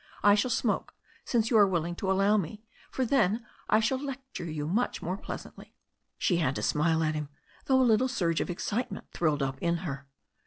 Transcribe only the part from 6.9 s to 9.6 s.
at him, though a little surge of excite ment thrilled up